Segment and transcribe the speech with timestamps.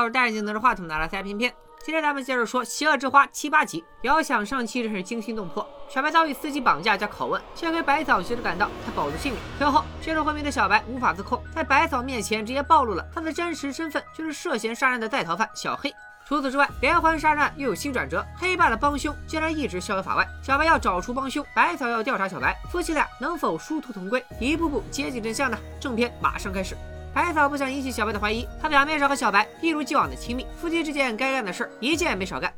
[0.00, 1.52] 宝带镜拿着话筒拿了塞片片。
[1.84, 5.68] 今天咱们接着说《邪恶之花》七八集，遥想上期真是惊心动魄。
[5.90, 9.40] 小白遭遇司机绑架加拷问，幸亏百草及时赶到，才保住性命。
[9.58, 15.92] 随后，陷入昏迷的小白无法自控，在百草面前直接暴露了他的真实身份，就是涉嫌杀人的在逃犯小黑。
[16.26, 20.26] 除此之外，连环杀人案又有新转折，黑爸的帮凶竟然一直逍遥法外。
[20.42, 25.58] 小白要找出帮凶，百草要调查小白，夫妻俩能否殊途同归，一步步接近真相呢？
[25.78, 26.74] 正片马上开始。
[27.12, 32.52] 百草不想引起小白的怀疑，他表面上和小白一如既往的亲密，夫妻之间该干的事儿一件也没少干。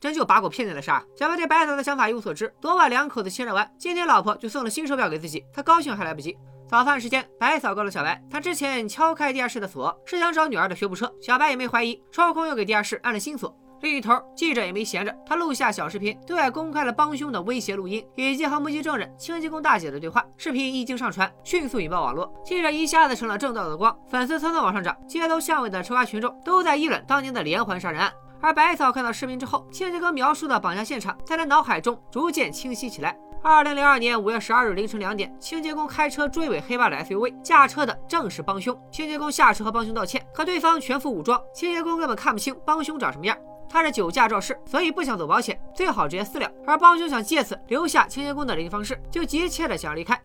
[0.00, 1.02] 真就把狗骗进了杀。
[1.16, 2.52] 小白对百草的想法一无所知。
[2.60, 6.36] 昨晚两口子亲热完，今天老婆就送了新手表给自己，他高兴还来不及。
[6.68, 11.12] 早饭时间，百草告诉小白，他之前敲开地下室的锁是想找女儿的学步车。
[11.20, 13.56] 小白也没怀疑，抽空又给地下室安了新锁。
[13.82, 20.24] 另一头，记者也没闲着，他录下小视频，对外公开了帮凶的威胁录音，以及和目击证人清洁工大姐的对话。
[20.36, 24.96] 视频一经上传，迅速引爆网络，记者一下子成了正道的光，粉丝蹭蹭往上涨。
[25.08, 28.12] 街头巷尾的吃瓜群众都在议论当年的连环杀人案。
[28.40, 33.18] 而百草看到视频之后，清洁哥描述的绑架现场在他脑海中逐渐清晰起来。
[33.42, 38.80] 二零零二年五月十二日凌晨两点，清洁工开车追尾黑爸的 SUV，驾车的正是帮凶。
[38.92, 43.36] 清洁工下车和帮凶道歉，可对方全副武装，清洁工根本看不清帮凶长什么样。
[43.72, 46.46] 他是酒驾肇事，所以不想走保险，最好直接私了。
[46.66, 50.20] 而帮凶想借此留下清洁工的联系方式，就急切的想要离开。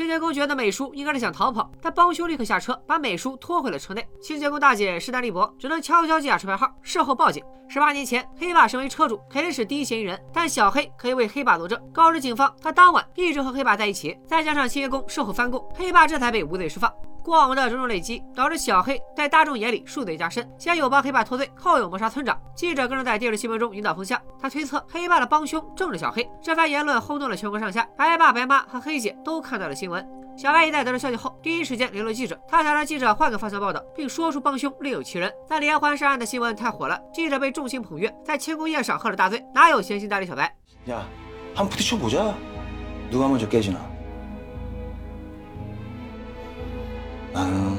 [0.00, 4.02] 清洁工觉得美叔应该是想逃跑，但帮凶立刻下车，把美叔拖回了车内。
[4.18, 7.44] 清洁工大姐势单力薄，只能悄悄记下车牌号，事后报警。
[7.68, 14.18] 十八年前，黑爸身为车主肯定是第一嫌疑人，但小黑可以为黑爸作证，告知警方他当晚一直和黑爸在一起。
[14.26, 16.90] 再加上清洁工事后翻供，黑爸这才被无罪释放。
[17.23, 20.47] 过往的种种累积，导致小黑在大众眼里数罪加深。
[20.59, 22.39] 先有帮黑爸脱罪，后有谋杀村长。
[22.55, 26.29] 记者更是在电视新闻中引导风向，他推测黑爸的帮凶正是小黑。
[26.39, 30.07] 这番言论轰动了全国上下，白爸、白妈和黑姐都看到了新闻。
[30.37, 35.33] 小白一在得知消息后，第一时间联络记者，他想让记者换个方向报道，并说出帮凶另有其人。
[35.47, 40.55] 但连环杀案的新闻太火了，记者被众星捧月，在庆功宴上喝了大醉，哪有闲心搭理小白？
[40.85, 41.01] 呀，
[41.55, 43.77] 한번부딪혀보자누가먼저깨지나
[47.34, 47.76] 嗯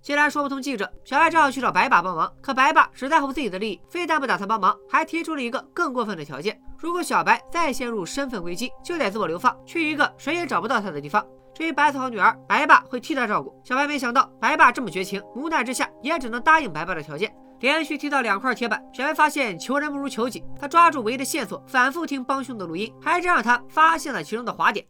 [0.00, 2.32] 既然说不通记者，小白只好去找白爸帮忙。
[2.40, 11.26] 可白爸只在乎自己的利益，非但不打算帮忙，还提出了一个更过分的条件：如果小白再陷入身份危机，就得自我流放，去一个谁也找不到他的地方。
[11.54, 13.54] 至于白草和女儿，白爸会替他照顾。
[13.64, 17.34] 小白没想到白爸这么绝情，无奈之下也只能答应白爸的条件。
[17.60, 20.44] 连续踢到两块铁板，小白发现求人不如求己。
[20.58, 24.86] 他抓住唯一的线索，反复听帮凶的录音，还真让他发现了其中的滑点。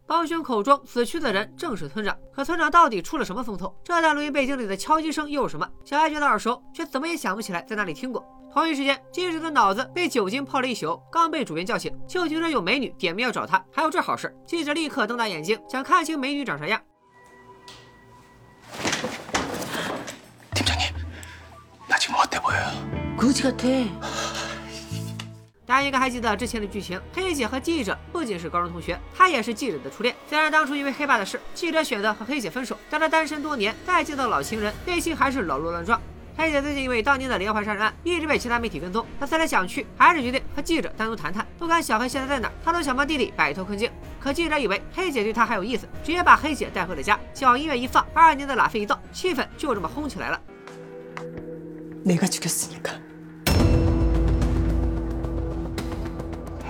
[0.06, 3.74] 帮凶口中死去的人正是村长，可村长到底出了什么风头？
[3.82, 5.66] 这段录音背景里的敲击声又是什么？
[5.84, 8.22] 小白觉得耳熟，却怎么也想不起来在哪里听过。
[8.56, 14.36] 同一时间，记者的脑子被酒精泡了一宿，刚被主编叫醒，就听说有美女点名要找他，还有这好事。
[14.46, 16.78] 记者立刻瞪大眼睛，想看清美女长啥样。
[20.54, 23.66] 팀장님나지금어때보여요 거지 같아.
[25.64, 30.14] 大家应该还记得之前的剧情，黑姐和记者不仅是高中同学，她也是记者的初恋。
[30.28, 35.98] 虽然当初因为黑爸的事，记者选择和黑姐分手，但她单身多年，再见到老情人，内心还是老路乱撞。
[36.36, 39.04] 黑姐最近因为当年的连环杀人案，一直被其他媒体跟踪。
[39.20, 41.46] 她思来想去，还是决定和记者单独谈谈。
[41.58, 43.90] 不管小黑现在在哪，她都想帮弟弟摆脱困境。
[44.18, 47.18] 可记者以为黑姐对他还有意思，直接把黑姐带回了家。
[47.34, 50.40] 小音乐一放，二年的拉菲一到，气氛就这么烘起来了。
[52.04, 52.98] 내가 죽였으니까.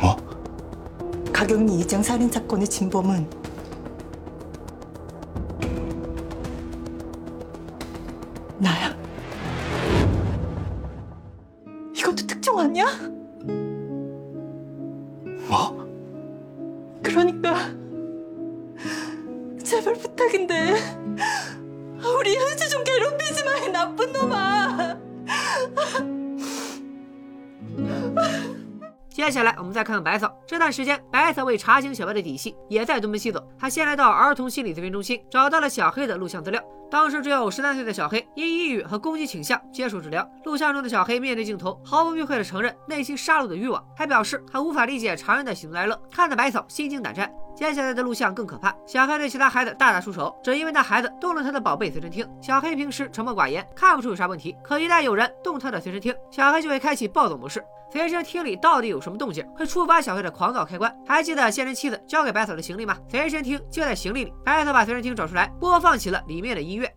[0.00, 0.16] 뭐?
[1.32, 3.26] 가경리 이장 살인 사건의 진범은
[29.87, 30.29] 看看白嫂。
[30.45, 33.41] 这段时间，白嫂为查清小白的底细，也在东奔西走。
[33.57, 36.61] 她先来到儿童心理咨询中心，找到了小黑的录像资料。
[36.91, 40.29] 当时只有十三岁的小黑因抑郁和攻击倾向接受治疗。
[40.43, 47.31] 录像中的小黑面对镜头，毫不避讳地承认内心杀戮的欲望，还表示他无法理解常人的喜怒哀乐，看得白嫂心惊胆战。
[47.57, 52.23] 接下来的录像更可怕，小黑对其他孩子大打出手，只因为那孩子动了他的宝贝随身听。
[52.39, 57.65] 小黑平时沉默寡言，看不出有啥问题，可一旦有人动他的随身听，小黑就会开启暴走模式。
[57.91, 60.95] 随身听里到底有什么动静，会触发小黑的狂躁开关？
[61.07, 62.95] 还记得现任妻子交给白嫂的行李吗？
[63.09, 64.33] 随身听就在行李里。
[64.45, 66.93] 白嫂把随身听找出来，播放起了里面的音乐。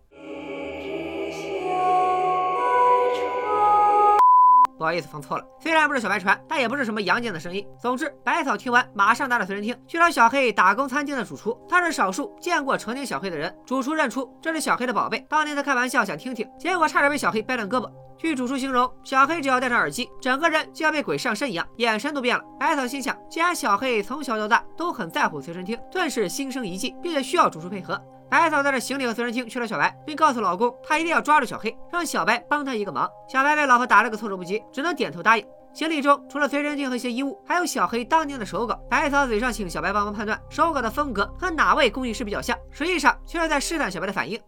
[4.81, 5.45] 不好意思，放错了。
[5.59, 7.63] 虽然不是小白船，但也不是什么阳间的声音。
[7.79, 11.55] 总之，白草听完，马上拿着随身听去找小黑打工餐厅的主厨。
[11.69, 13.55] 他是少数见过成年小黑的人。
[13.63, 17.87] 主厨认出这是小黑的宝贝，当年他开玩笑想听听，结果差点被小黑掰断胳膊。
[18.17, 22.43] 据主厨形容，小黑只要戴上耳机，整个人就要被鬼上身一样，眼神都变了。
[22.59, 28.01] 白草心想，既然小黑从小到大都很在乎随身听，顿时心生一计，并且需要主厨配合。
[28.30, 33.08] 白嫂带着行李和随身听去了小白，并告诉老公，她一定要抓住小黑，让小白帮他一个忙。
[33.28, 35.46] 小白被老婆打了个措手不及，只能点头答应。
[35.72, 38.74] 行李中除了随身听和一些衣物，还有小黑当年的手稿。
[38.88, 44.40] 白嫂嘴上请小白帮忙判断手稿的风格和哪位工艺师比较像，实际上却是在试探小白的反应。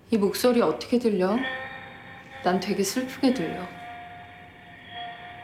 [0.09, 1.37] 이 목소리 어떻게 들려?
[2.43, 3.61] 난 되게 슬프게 들려.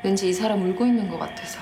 [0.03, 1.59] 왠지 이 사람 울고 있는 것 같아서.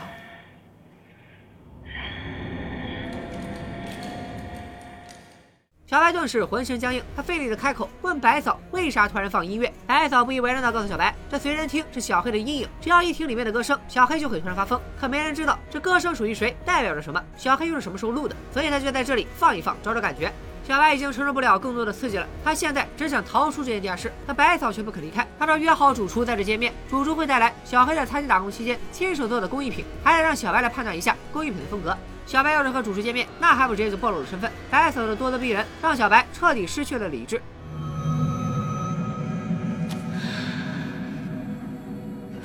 [5.88, 9.72] 小白顿时浑身僵硬，他费力的开口问白嫂为啥突然放音乐。
[9.86, 14.80] 白嫂不以为然的告诉小白，这随身听是小黑的阴影，只要一听里面的歌声，小黑就会突然发疯。
[15.00, 20.32] 可没人知道这歌声属于谁，代表着什么，小黑又是什么时候录的，所以他就在这里放一放，找找感觉。
[20.66, 25.24] 小白已经承受不了更多的刺激了，他现在只想逃出这间地下室，可白嫂却不肯离开。
[25.38, 31.96] 他说约好主厨在这见面，主厨会带来小黑在餐厅打工期间亲手做的工艺品，还得让小白来判断一下工艺品的风格。
[32.26, 34.50] 小白要是和主持见面，那还不直接就暴露了身份？
[34.68, 37.40] 白嫂的咄咄逼人，让小白彻底失去了理智。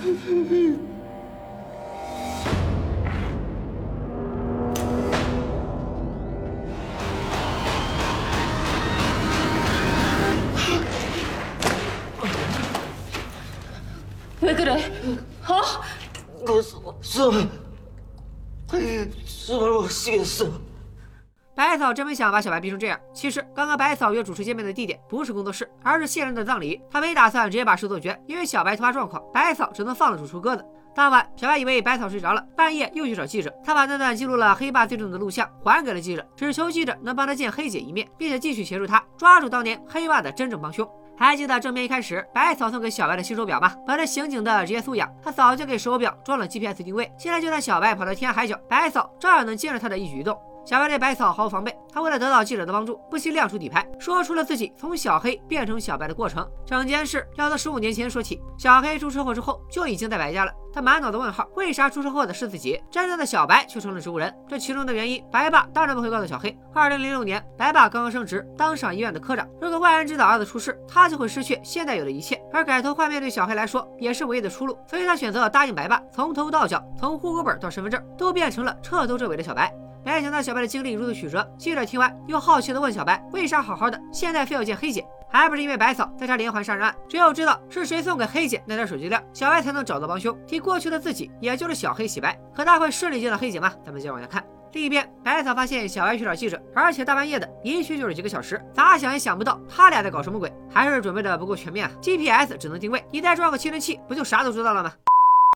[20.01, 20.49] 现实。
[21.53, 22.99] 白嫂真没想把小白逼成这样。
[23.13, 26.81] 其实，刚刚白嫂约主持见面的地点不是工作室，而是现任的葬礼。
[26.89, 30.65] 她没打算直接把事做绝，因为小白突发状况，白嫂只能放了主厨鸽子。
[30.95, 33.53] 当晚，小白以为白嫂睡着了，半夜又去找记者。
[33.63, 40.89] 他把那段记录了黑爸最终的录像还给了记者，只求记者能帮他见黑姐一面，并且继续协助他抓住当年黑爸的真正帮凶。
[41.23, 43.75] 还记得正片一开始，白嫂送给小白的新手表吗？
[43.85, 47.11] 本着刑警的职业素养，他早就给手表装了 GPS 定位。
[47.15, 50.35] 现在就算小白跑到天涯海角，白嫂照样能监视他的一举一动。
[50.63, 56.47] 小白对白嫂毫无防备，他为了得到记者的帮助，不惜亮出底牌，说出了自己从小黑变成小白的过程。
[56.65, 58.39] 整件事要从十五年前说起。
[58.57, 64.33] 小黑出车祸之后就已经在白家了，他满脑子问号：为啥出车祸的是自己，真正的小白却成了植物人？
[64.47, 66.55] 这其中的原因，白爸当然不会告诉小黑。
[66.73, 69.47] 二零零六年，白爸刚刚升职，当上医院的科长。
[69.59, 72.39] 如果外人知道儿子出事，他就会失去现在有的一切。
[72.53, 74.77] 而改头换面对小黑来说，也是唯一的出路。
[74.87, 79.73] 所以他选择答应白爸，从头到脚，从户口本到身份证，都变成了彻头彻尾的小白。
[80.03, 85.05] 没想到小白的经历如此曲折，记者听完又好奇地问小白：“为啥好好的，现在非要见黑姐？
[85.29, 86.93] 还不是因为白嫂在查连环杀人案？
[87.07, 92.37] 只有知道是谁送给黑姐那点手机链，小白才能找到帮凶，替过去的自己，也就是小黑洗白。
[92.53, 93.71] 可他会顺利见到黑姐吗？
[93.85, 94.43] 咱们接着往下看。”
[94.73, 104.93] 另一边，白嫂发现小白去找记者，而且大半夜的，一去就是几个小时，咋想也想不到他俩在搞什么鬼，还是准备的不够全面啊！GPS 只能定位，你再装个窃听器，不就啥都知道了吗？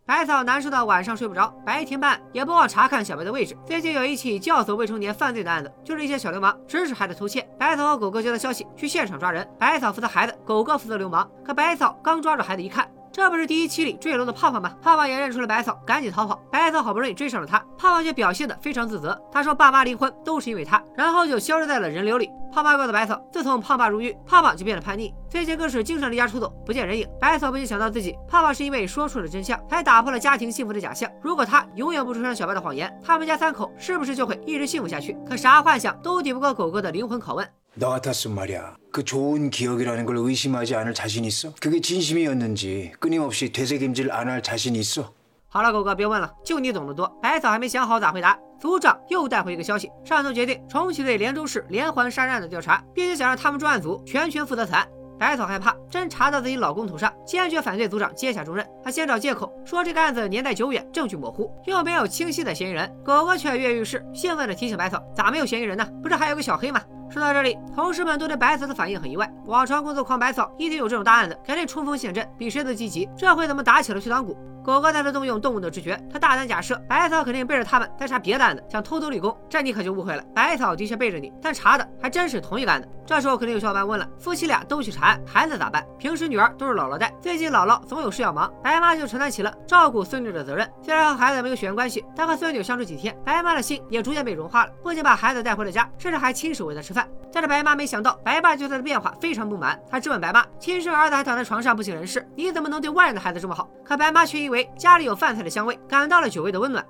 [0.08, 3.58] 百草难受到晚上睡不着，白天办案也不忘查看小白的位置。
[3.66, 7.42] 最近有一起教唆未成年犯罪的案子，就是一些小流氓指使孩子偷窃。
[7.58, 11.28] 百草和狗哥接到消息，去现场抓人，百草负责孩子，狗哥负责流氓。
[11.44, 12.88] 可百草刚抓住孩子一看。
[13.16, 14.76] 这不是第一期里坠楼的胖胖吗？
[14.82, 16.36] 胖胖也认出了百草，赶紧逃跑。
[16.52, 19.18] 百草好不容易追上了他，胖胖却表现得非常自责。
[19.32, 22.30] 他说爸妈离婚都是因为他，然后就消失在了人流里。
[22.52, 27.08] 胖爸告诉百草，自从胖爸入狱，胖胖就变得叛逆，最近更是经常离家出走，不见人影。
[27.18, 31.10] 百草不禁想到自己，胖胖是因为说出了真相，才打破了家庭幸福的假象。
[31.22, 35.18] 如果他永远不戳穿小白的谎言，他们家三口是不是就会一直幸福下去？
[35.26, 37.50] 可啥幻想都抵不过狗哥的灵魂拷问。
[37.75, 38.77] 너 같았으면 말이야.
[38.93, 41.53] 그 좋은 기억이라는 걸 의심하지 않을 자신 있어?
[41.61, 45.13] 그게 진심이었는지 끊임없이 되새김질 안 할 자신 있어?
[45.53, 47.09] 好了，狗哥，别问了，就你懂得多。
[47.21, 54.87] 白嫂还没想好咋回答，组长又带回一个消息，上头决定重启对连州市连环杀人案的调查，并且想让他们专案组全权负责此案。
[55.19, 58.65] 白嫂害怕真查到自己老公头上，坚决反对组长接下重任。
[58.83, 62.89] 她先找借口说这个案子年代久远，证据模糊，又没有清晰的嫌疑人。
[63.05, 65.87] 狗狗却跃跃欲试，兴奋地提醒白嫂：“咋没有嫌疑人呢？
[66.03, 69.32] 不是还有个小黑吗？” 说到这里，同事们都对白嫂的反应很意外。
[69.46, 73.08] 往常工作狂白嫂一听有这种大案子，肯定冲锋陷阵，比谁都积极。
[73.16, 74.36] 这回怎么打起了退堂鼓？
[74.66, 79.38] 狗哥在这动用动物的直觉，他大胆假设白草肯定背着他们在查别的案子，想偷偷立功。
[79.48, 82.90] 这你可就误会了，白草的确背着你，但查的还真是同一个案子。
[83.06, 85.86] 这时候肯定有小伙伴问了：夫妻俩都去查案，孩子咋办？
[86.00, 90.68] 平时女儿都是姥姥带，最近姥姥总有事要忙，白妈就承担起了照顾孙女的责任。
[90.82, 97.08] 虽然和孩子没有血缘关系，但和孙女相处几天，白妈的心也逐渐被融化了，不仅把孩子带回了家，甚至还亲手喂他吃饭。
[97.32, 103.70] 但是白妈没想到白爸对她的变化非常不满，她质问白妈：亲生儿子还躺在床上不省人事，你怎么能对外人的孩子这么好？
[103.84, 106.87] 可白妈却因为家里有饭菜的香味，感到了久违的温暖。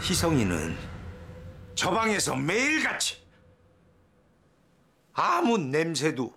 [0.00, 0.76] 희성이는
[1.74, 3.16] 저 방에서 매일같이
[5.12, 6.32] 아무 냄새도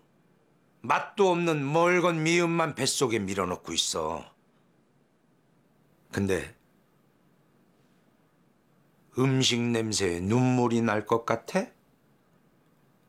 [0.81, 4.25] 맛도 없는 멀건 미음만 뱃속에 밀어넣고 있어.
[6.11, 6.55] 근데
[9.19, 11.65] 음식 냄새에 눈물이 날 것 같아?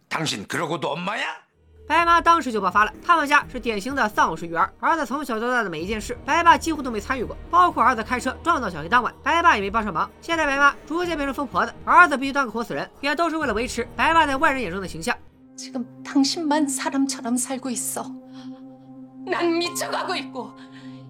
[0.09, 1.43] 당신 그러고도 엄마야?
[1.87, 10.11] 白妈当时就爆发了，他们家是典型的丧偶式育儿，儿子从小到大的每一件事，白爸几乎都没参与过，包括儿子开车撞到小黑当晚，白爸也没帮上忙。
[10.21, 15.15] 现在白妈逐渐变成疯婆子，儿子必须当个活死人，也都是为了维持白爸在外人眼中的形象。
[15.55, 18.11] 지금 당신만 사람처럼 살고 있어.
[19.27, 20.53] 난 미쳐가고 있고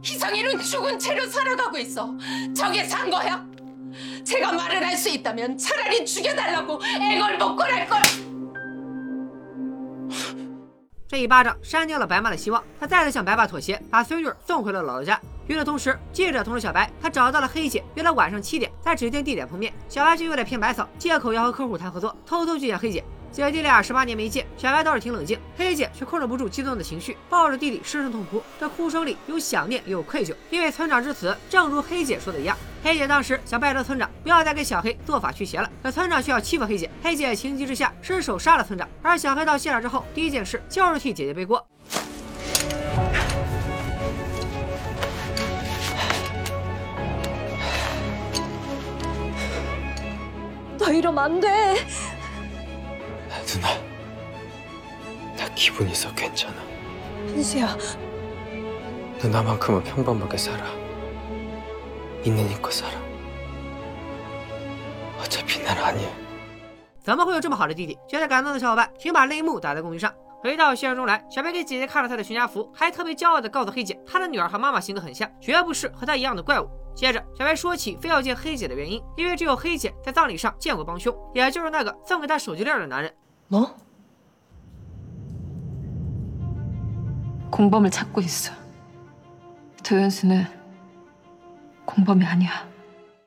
[0.02, 2.12] 희성이는 죽은 채로 살아가고 있어.
[2.56, 3.46] 저게 산 거야?
[4.24, 8.00] 제가 말을 할 수 있다면 차라리 죽여달라고 애걸복걸할 걸.
[11.09, 15.17] 这一巴掌删掉了白妈的希望，他再次向白爸妥协，把孙女送回了姥姥家。
[15.47, 19.73] 与此同时，记者通知小白，他找到了黑姐，约了晚上七点在指定地点碰面。
[19.87, 23.01] 小白就为了骗白嫂，借口要和客户谈合作，偷偷去见黑姐。
[23.30, 28.42] 姐弟俩十八年没见，小白倒是挺冷静，黑姐却控制不住激动的情绪，抱着弟弟失声痛哭。
[28.60, 32.54] 这哭声里有想念，也有愧疚，因为村长之死，正如黑姐说的一样。
[32.84, 38.86] 黑姐当时想拜托村长不要再给小黑做法驱邪了，可村长却要欺负黑姐，黑姐情急之下失手杀了村长。
[39.00, 41.66] 而小黑到现场之后，第一件事就是替姐姐背锅。
[50.78, 51.48] 너 이러면 안 돼.
[53.46, 53.68] 누나,
[55.36, 56.54] 나 기분 있어 괜찮아.
[57.28, 57.76] 한수야,
[59.22, 60.64] 누나만큼은 평범하게 살아.
[62.24, 62.92] 있는 힘껏 살아.
[65.20, 66.08] 어차피 난 아니야.
[67.02, 67.98] 怎么会有这么好的弟弟？
[68.08, 70.12] 觉得感动的小伙伴，请把泪目打在公屏上。
[70.40, 76.68] 回到现实中来，小白给姐姐看了他的全家福，还特别骄傲地告诉黑姐，他的女儿和妈妈性格很像，绝不是和他一样的怪物。
[76.94, 83.12] 接着，小白说起非要见黑姐的原因，因为只有黑姐在葬礼上见过帮凶，也就是那个送给他手机链的男人。
[83.48, 83.76] 뭐?
[87.50, 88.52] 공범을 찾고 있어.
[89.84, 90.46] 도현수는
[91.84, 92.66] 공범이 아니야.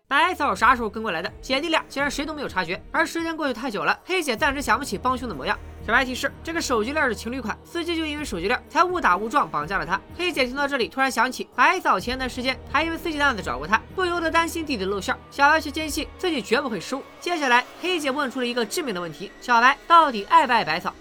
[0.08, 1.32] 白嫂啥时候跟过来的？
[1.42, 2.82] 姐弟俩竟然谁都没有察觉。
[2.92, 5.58] 而时间过去太久了，黑姐暂时想不起帮凶的模样。
[5.86, 10.02] 小白提示，这个手机链是情侣款，司机就因为手机链才误打误撞绑架了他。
[10.18, 15.16] 黑姐听到这里，突然想起白嫂前段时间还因为司机的案子找过他，不由得担心弟弟露馅。
[15.30, 17.04] 小白却坚信自己绝不会失误。
[17.20, 20.92] 接下来，黑姐问出了一个致命的问题：小白到底爱不爱白嫂？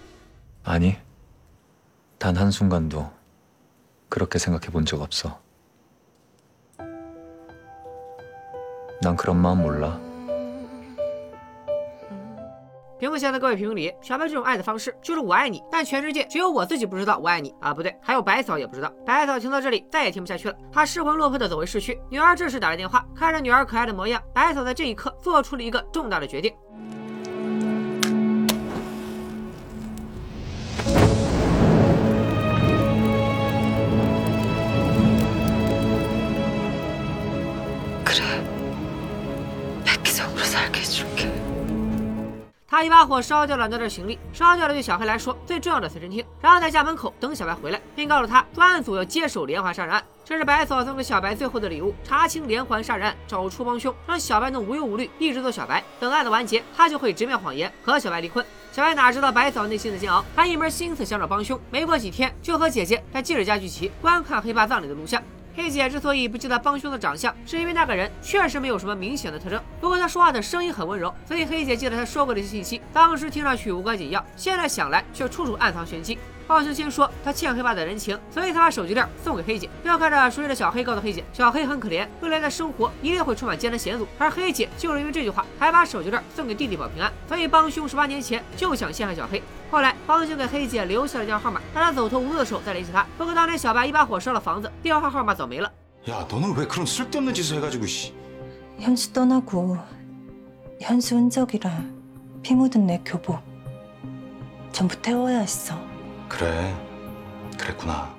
[0.63, 0.95] 아니,
[2.19, 3.09] 단 한순간도
[4.09, 5.39] 그렇게 생각해 본 적 없어.
[9.01, 9.99] 난 그런 마음 몰라.
[13.00, 18.92] 屏幕前的各位评论里，小白这种爱的方式就是我爱你，但全世界只有我自己不知道我爱你啊，不对，还有白嫂也不知道。
[19.06, 21.98] 白嫂听到这里再也听不下去了，她失魂落魄的走回市区。
[22.10, 26.52] 女儿这时打来电话，看着女儿可爱的模样，白嫂在这一刻做出了一个重大的决定。
[42.70, 50.00] 他一把火烧掉了那袋行李，烧掉了对小黑来说最重要的随身听，然后在家门口等小白回来，并告诉他专案组要接手连环杀人案。
[50.24, 55.82] 这是白嫂送给小白最后的礼物，查清连环杀人案，找出帮凶，让小白能无忧无虑，一直做小白。
[55.98, 58.46] 等案子完结，他就会直面谎言，和小白离婚。
[58.70, 65.20] 小白哪知道白嫂内心的煎熬，他一门心思想找帮凶，没过几天就和姐姐在记者家聚齐，观看黑爸葬礼的录像。
[65.60, 69.62] 黑姐之所以不记得帮凶的长相，是因为那个人确实没有什么明显的特征。
[69.78, 76.18] 不过他说话的声音很温柔，所以黑姐记得他说过的一些信息，当时听上去无关紧要，现在想来却处处暗藏玄机。
[76.49, 79.67] 帮凶先说他欠黑爸的人情，所以他把手机链送给黑姐。
[79.83, 84.07] 要看着熟睡的小黑告诉黑姐，小黑很可怜，未来的生活一定会充满艰难险阻。
[84.19, 87.11] 而黑姐就是因为这句话，还把手机链送给弟弟保平安。
[87.27, 89.41] 所以帮凶十八年前就想陷害小黑。
[89.71, 93.05] 后来帮凶给黑姐留下了电话号码，让她走投无路的时候再联系他。
[93.17, 95.71] 不过当年小白一把火烧了房子，电话号码早没了。
[96.07, 98.13] 야, 너는 왜 그런 쓸데없는 짓을 해가지고 씨.
[98.77, 99.79] 현수 떠나고
[100.79, 101.95] 현수 흔적이랑
[102.43, 103.39] 피 묻은 내 교복
[104.71, 105.73] 전부 태워야 했어.
[106.29, 106.73] 그래,
[107.57, 108.09] 그랬구나.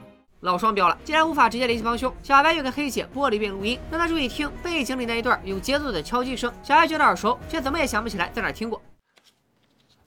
[0.40, 6.52] 老双标了，既然无法直接联系帮凶，小白又给黑姐播了一遍录音，让她注意听背景里那一段有节奏的敲击声。
[6.62, 8.80] 小白觉得耳熟，却怎么也想不起来在哪儿听过。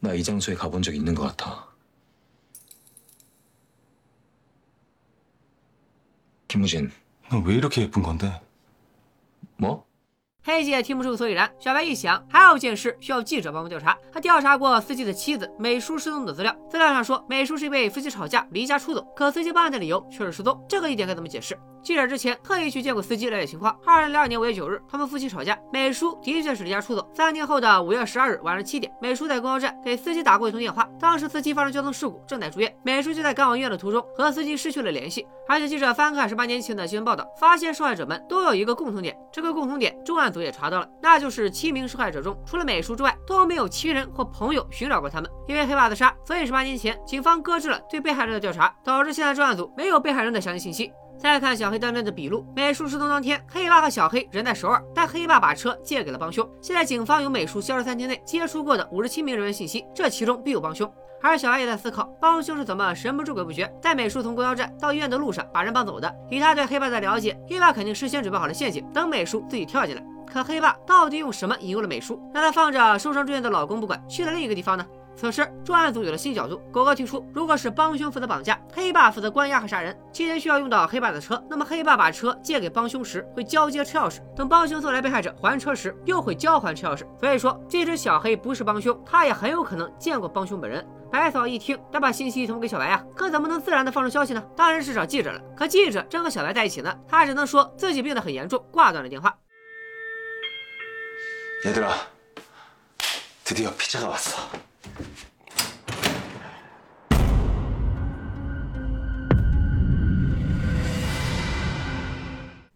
[0.02, 1.68] 나 이 장소에 가본 적 있는 것 같아.
[6.48, 6.90] 김우진,
[7.30, 8.40] 너 왜 이렇게 예쁜 건데?
[9.58, 9.84] 뭐?
[10.47, 13.97] 黑姐听不出所以然，小白一想，还有件事需要记者帮忙调查。
[14.13, 21.59] 他调查过司机的妻子美淑失踪的资料，资料上说美淑是因为夫妻吵架离家出走，可司机报案的理由却是失踪，这个一点该怎么解释？
[21.85, 23.79] 记者之前特意去见过司机了解情况。
[23.85, 27.07] 二零零二年五月九日，他们夫妻吵架，美叔的确是离家出走。
[27.13, 35.27] 三天后的五月十二日晚上七点，美叔在公交站给司机打过一通电话，当时司机发生交通事故，正在住院，美叔就在赶往医院的途中和司机失去了联系。
[35.47, 45.31] 而且记者翻看十八年前的新闻报道，发现受害者们都有一个共同点，这个共同点重案组也查到了，那就是七名受害者中，除了美叔之外，都没有亲人或朋友寻找过他们。
[45.47, 50.91] 因为黑爸自杀，所以十八年前警方搁置了对被害人的调查，导致现在重案组没有被害人的详细信息。
[51.19, 56.47] 再看小黑当天的笔录，美术失踪当天，黑爸和小黑人在首尔，但黑爸把车借给了帮凶。
[56.61, 60.91] 现在警方有美术消失三天内接触过的五十七名人员信息，这其中必有帮凶。
[61.23, 66.15] 而小白也在思考，帮凶是怎么神不知鬼不觉，在美术从公交站到医院的路上把人绑走的。
[66.29, 70.05] 以他对黑爸的了解，黑爸肯定事先准备好了陷阱，等美术自己跳进来。
[70.27, 74.85] 可黑爸到底用什么引诱了美术，让他放着受伤住院的老公不管，去了另一个地方呢？
[75.16, 76.62] 此时，专案组有了新角度。
[76.72, 87.06] 狗哥提出，如果是帮凶负责绑架，黑爸负责关押和杀人，期间需要用到黑爸的车，那么黑爸把车借给帮凶时，会交接车钥匙；等帮凶送来被害者还车时，又会交还车钥匙。
[87.20, 90.88] 所以说，即使小黑不是帮凶，他也很有可能见过帮凶本人。
[91.12, 94.42] 白嫂一听，得把信息通给小白呀，可怎么能自然的放出消息呢？
[94.56, 95.42] 当然是找记者了。
[95.54, 99.36] 可记者正和小白在一起呢，他只能说自己病得很严重，挂断了电话。
[101.66, 101.90] 얘들아,
[103.44, 104.40] 드디어 피자가 왔어.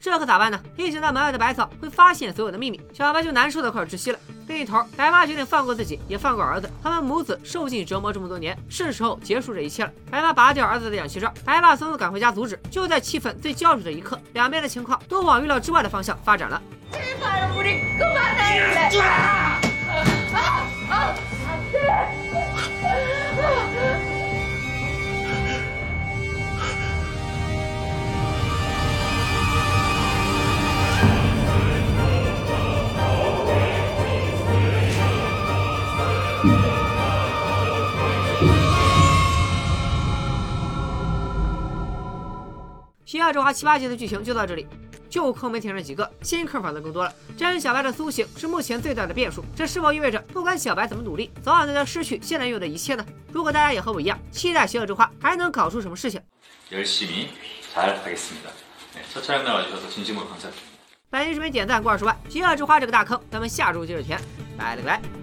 [0.01, 0.59] 这可咋办呢？
[0.75, 4.19] 一想到门外的白草会发现所有的秘密，小白就难受的快要窒息了。
[4.47, 6.71] 另一头，白妈决定放过自己，也放过儿子。
[6.83, 9.93] 他们母子受尽折磨这么多年，是时候结束这一切了。
[10.11, 12.59] 白妈拔掉儿子的氧气罩，白爸匆匆赶回家阻止。
[12.71, 16.63] 就在气氛最焦灼的一刻，两边的情况都往预料之外的方向发展了。
[43.05, 44.67] 《邪恶之花》七八集的剧情就到这里，
[45.10, 47.14] 旧坑没填上几个，新坑反倒更多了。
[47.38, 53.06] 真小白的苏醒是目前最大的变数，这是否意味着不管小白怎么努力，早晚都将失去现在拥有的一切呢？
[53.32, 56.22] 如果大家也和我一样期待《邪恶之花》还能搞出什么事情，
[56.72, 57.28] 열심히
[57.74, 58.50] 잘 하겠습니다.
[58.94, 60.74] 네, 첫 촬영 날 와주셔서 진심으로 감사드립니다.
[61.10, 64.20] 本期视频点赞过二十万，《邪恶之花》这个大坑，咱们下周接着填，
[64.58, 65.17] 拜了个拜。